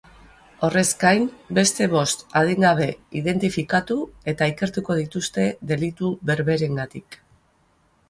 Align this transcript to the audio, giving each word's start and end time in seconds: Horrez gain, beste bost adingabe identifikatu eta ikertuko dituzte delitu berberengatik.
Horrez 0.67 0.85
gain, 1.03 1.27
beste 1.57 1.87
bost 1.91 2.25
adingabe 2.41 2.89
identifikatu 3.21 4.01
eta 4.35 4.51
ikertuko 4.55 4.99
dituzte 5.05 5.49
delitu 5.75 6.15
berberengatik. 6.33 7.25